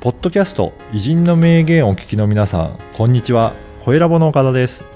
[0.00, 3.52] ポッドキャスト偉人の名言をお聞きの皆さん、こんにちは。
[3.82, 4.86] 声ラボの岡田です。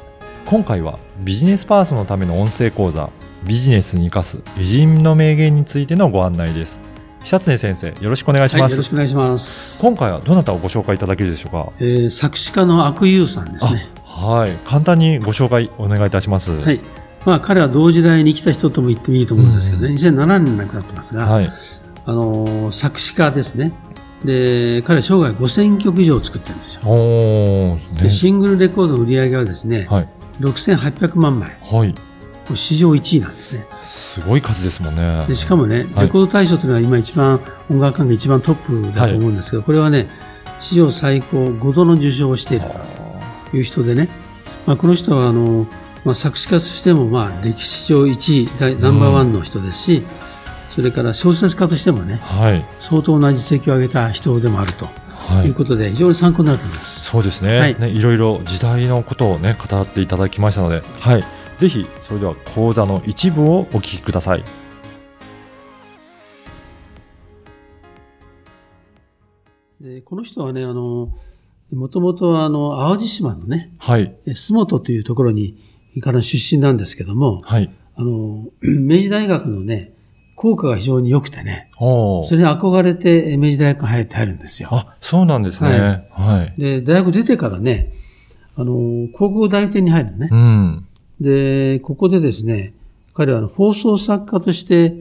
[0.46, 3.10] 今回はビジネスパーソンのための音声講座、
[3.46, 6.80] ビジネスに生かす偉人の名言についてのご案内です。
[7.22, 8.72] 久常先生、よろしくお願いしはい、ます。
[8.72, 9.82] よろしくお願いします。
[9.82, 11.72] 今回はどなたをご紹介いただけるでしょうか？
[11.80, 13.86] えー作詞家の悪友さんですね。
[14.06, 14.52] はい。
[14.66, 16.50] 簡単にご紹介お願いいたします。
[16.50, 16.80] ははい。
[17.26, 21.52] まあ、彼は同時代に生きた人とも言ってもいいと思うんですけどね、うん2007年に亡くなってますが、はい。
[22.06, 23.74] あのー作詞家ですね。
[24.24, 26.82] で、彼は生涯5000曲以上作ってるんですよ。
[26.84, 28.10] おー、でね。
[28.10, 30.08] シングルレコードの売り上げはですね、はい。
[30.40, 31.56] 6800万枚。
[31.62, 31.94] はい。
[32.54, 33.66] 史上1位なんですね。
[33.86, 35.24] すごい数ですもんね。
[35.28, 40.08] でしかもね、はいレコード大賞というのは今一番、音楽関係一番トップだと思うんですけど、これはね、
[40.60, 42.66] 史上最高5度の受賞をしている
[43.50, 44.08] という人でね、
[44.66, 45.66] まあ、この人はあの、
[46.04, 50.02] まあ、作詞家としてもまあ歴史上1位、大ナンバーワンの人ですし、
[50.74, 52.66] それから小説家としてもね、はい。
[52.80, 57.04] 相当な実績を上げた人でもあるとはいいうことで、非常に参考になると思います。
[57.04, 57.88] そうですね,、はいね。
[57.88, 61.24] いろいろ時代のことをね、語っていただきましたので、はい。
[61.58, 64.44] ぜひ、それでは講座の一部をお聞きください。
[69.80, 71.12] でこの人はね、あの、
[71.72, 74.16] もともとあの、淡路島のね、はい。
[74.34, 75.56] 洲本というところに、
[76.00, 77.72] から出身なんですけども、はい。
[77.94, 79.93] あの、 明治大学のね、
[80.34, 84.68] 校歌が非常に良くてね、それに憧れてえ明治大学に入って入るんですよ。
[84.72, 86.08] あ、そうなんですね。
[86.10, 86.60] はい。
[86.60, 87.92] で、大学出てからね、
[88.56, 90.36] あの、高校代理店に入るのねう。
[90.36, 90.86] ん。
[91.20, 92.72] で、ここでですね、
[93.14, 94.94] 彼は放送作家として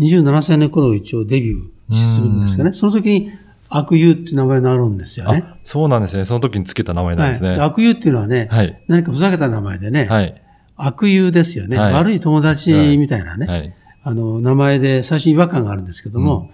[0.00, 2.72] 27歳の頃一応デビューするんですかね。
[2.72, 3.32] その時に
[3.68, 5.44] 悪友って名前になるんですよね。
[5.46, 6.24] あ、そうなんですね。
[6.24, 7.50] その時につけた名前なんですね。
[7.50, 8.82] はい、で悪友っていうのはね、はい。
[8.88, 10.42] 何かふざけた名前でね、はい。
[10.76, 13.74] 悪友ですよね、はい悪い友達みたいなね、はい。
[14.02, 16.50] あの、名前で最初に違和感があるんですけども、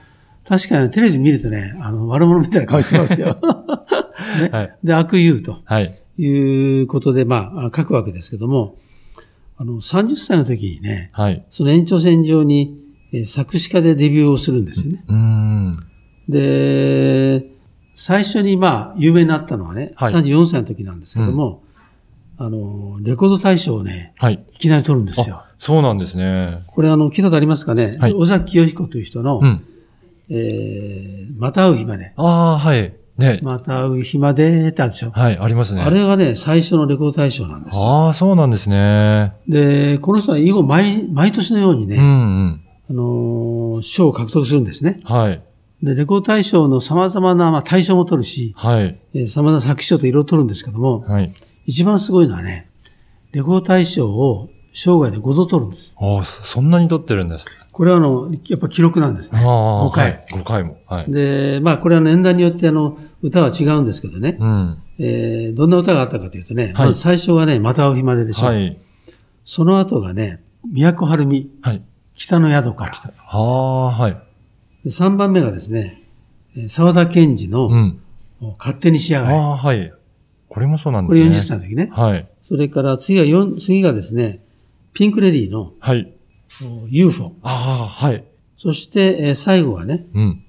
[0.49, 3.27] 確かにテレビ見るとね、あの、悪者みたいな顔してますよ。
[3.29, 3.35] ね
[4.53, 4.77] はい。
[4.85, 5.95] で、悪友とはい。
[6.19, 8.77] いうことで、まあ、書くわけですけども、
[9.59, 11.45] あの、30歳の時にね、はい。
[11.51, 12.79] その延長線上に、
[13.13, 15.05] えー作詞家でデビューをするんですよね。
[15.09, 15.79] うーん。
[16.29, 17.47] で、
[17.95, 21.63] 最初にまあ、有名になったのはね、はい34歳の時なんですけども、
[22.37, 24.45] あの、レコード大賞をね、はい。
[24.55, 25.43] いきなり取るんですよ。
[25.59, 26.65] あ、そうなんですね。
[26.67, 29.65] これあの、聞いたことありますかね、はい尾崎清彦という人の、うん。
[30.29, 32.13] えー、また会う日まで。
[32.17, 32.95] ああ、はい。
[33.17, 33.41] ね。
[33.43, 35.11] また会う日までってあるでしょ？
[35.11, 35.81] はい、ありますね。
[35.83, 37.83] あれがね、最初のレコード大賞なんですよ。
[37.83, 39.33] ああ、そうなんですね。
[39.49, 42.07] で、この人は以後毎、毎年のようにね、うんう
[42.49, 42.61] ん。
[42.91, 45.01] あのー賞を獲得するんですね。
[45.05, 45.43] はい。
[45.83, 48.99] で、レコード大賞の様々な、まあ、大賞も取るし、はい。
[49.15, 51.33] えー様々な作詞賞といろいろ取るんですけども、はい。
[51.67, 52.69] 一番すごいのはね、
[53.33, 55.97] レコード大賞を生涯で5度取るんです。
[55.99, 57.47] ああ、そんなに撮ってるんです。
[57.73, 59.41] これはあの、やっぱ記録なんですね。
[59.41, 60.11] ああ、5回。
[60.11, 60.27] はい。
[60.33, 60.77] 5回も。
[60.87, 61.11] はい。
[61.11, 64.37] で、まあ、これは年代によってあの、歌は違うんですけどね。
[64.39, 64.79] うん。
[64.99, 68.47] えーどんな歌があったかというとね、はいまず最初がね、また会う日まででしょ。
[68.47, 68.79] はい。
[69.47, 70.43] その後がね、
[70.75, 71.83] 都春美、はい。
[72.15, 72.93] 北の宿から。
[73.29, 74.13] ああ、はい。
[74.85, 76.03] で3番目がですね、
[76.55, 77.99] えー沢田研二の、うん。
[78.59, 79.37] 勝手にしやがれ。
[79.37, 79.93] ああ、はい。
[80.51, 81.57] これもそうなんこれですね。
[81.57, 81.89] 40歳の時ね。
[81.93, 82.29] はい。
[82.49, 84.41] それから次が4、次がですね、
[84.97, 86.11] ピンクレディーのはい。
[86.65, 87.35] お UFO。
[87.43, 88.25] ああ、はい。
[88.57, 90.43] そして、えー最後はね、うん。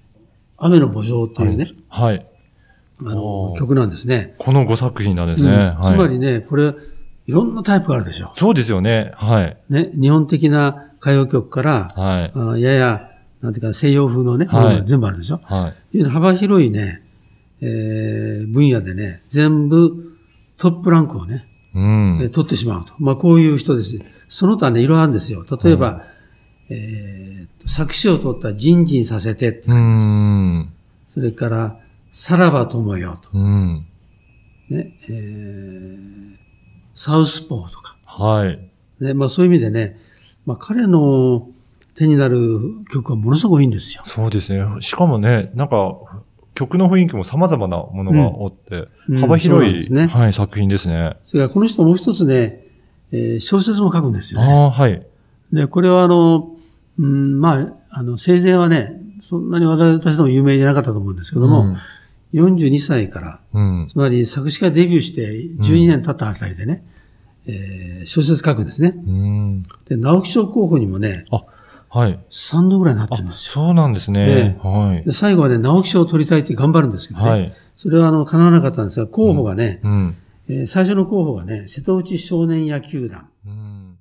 [0.57, 2.25] 雨の墓場というね、はい。
[3.01, 4.35] あのおー曲なんですね。
[4.39, 5.49] この5作品なんですね。
[5.49, 5.93] うんはい。
[5.95, 6.73] つまりね、これ、
[7.25, 8.31] いろんなタイプがあるでしょ。
[8.37, 9.11] そうですよね。
[9.15, 9.57] はい。
[9.69, 12.31] ね、日本的な歌謡曲から、はい。
[12.33, 15.41] あやや、なんていうか西洋風のね、はい全部あるでしょ。
[15.43, 16.03] はい。
[16.05, 17.03] 幅広いね、
[17.59, 20.15] えー分野でね、全部
[20.55, 21.45] トップランクをね、
[21.77, 22.19] うん。
[22.21, 22.93] えー取ってしまうと。
[22.99, 23.99] まあこういう人です。
[24.27, 25.45] その他ね、いろいろあるんですよ。
[25.63, 26.03] 例えば、
[26.69, 30.09] えーと作詞を取ったジンジンさせてってうなります。
[30.09, 30.73] ん。
[31.13, 31.79] それから、
[32.11, 33.29] さらば友よと。
[33.33, 33.85] うん。
[34.69, 36.35] ね、えー
[36.95, 37.95] サウスポーとか。
[38.05, 38.59] はい。
[38.99, 39.99] ね、まあそういう意味でね、
[40.45, 41.47] まあ彼の
[41.93, 42.59] 手になる
[42.91, 44.01] 曲はものすごく多いんですよ。
[44.05, 44.63] そうですね。
[44.81, 45.95] しかもね、なんか、
[46.57, 51.15] 曲の雰囲気も様々なものがあって、うん幅広い、そうなんですねはい、作品ですね。
[51.25, 52.65] それからこの人もう一つね、
[53.11, 54.51] えー小説も書くんですよね。
[54.51, 55.05] ああ、はい。
[55.53, 56.55] で、これはあの、
[56.97, 61.77] うん、まあ、あの、生前はね、そんなに私たちでも有名じゃなかったと思うんですけども、
[62.33, 63.79] 42歳から、うん。
[63.81, 63.85] うん。
[63.85, 65.31] つまり作詞家デビューして
[65.61, 66.83] 12年経ったあたりでね、
[67.45, 68.95] えー小説書くんですね。
[68.95, 69.61] うん。
[69.87, 71.43] で、直木賞候補にもね、あ、
[71.89, 72.19] はい。
[72.29, 73.53] 3度ぐらいになってあるん、ですよ。
[73.53, 74.57] そうなんですね。
[74.63, 75.05] はい。
[75.05, 77.29] で最後はね、直木賞を取りたいって頑張るんですけどね。
[77.29, 77.53] はい。
[77.75, 80.15] それはあの、叶わなかったんですが、候補がね、うん。
[80.49, 83.29] えー最初の候補がね、瀬戸内少年野球団。
[83.45, 83.97] うん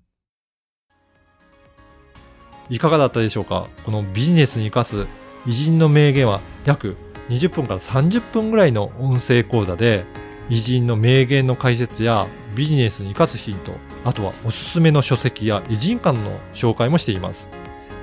[2.69, 3.69] いかがだったでしょうか？
[3.85, 5.07] このビジネスに生かす
[5.47, 6.97] 偉人の名言は約
[7.29, 10.05] 20分から30分ぐらいの音声講座で、
[10.49, 13.73] 偉人の名言の解説やビジネスに活かすヒント、
[14.05, 17.51] あとはおすすめの書籍や偉人館の紹介もしています。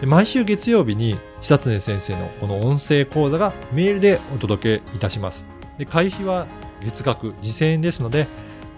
[0.02, 5.46] で毎週月曜日に久常先生のこの音声講座がメールでお届けいたします。
[5.78, 6.48] で会費は
[6.82, 8.28] 月額2000円ですので、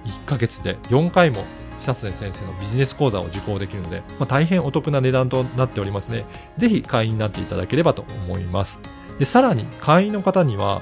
[0.05, 1.45] 1ヶ月で4回も
[1.79, 6.25] 久常先生のビジネス講座を受講できるので、まあ、大変お得な値段となっておりますね。
[6.57, 8.79] ぜひ会員になっていただければと思います。
[9.19, 10.81] で、さらに会員の方には、